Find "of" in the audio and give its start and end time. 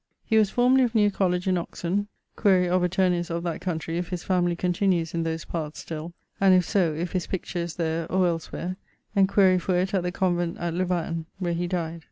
0.83-0.95, 2.71-2.81, 3.29-3.43